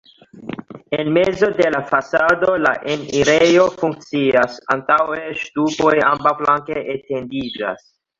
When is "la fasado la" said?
1.73-2.71